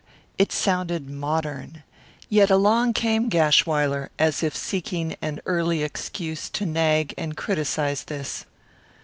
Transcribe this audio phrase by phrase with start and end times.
[0.39, 1.83] It sounded modern.
[2.27, 8.45] Yet along came Gashwiler, as if seeking an early excuse to nag, and criticized this.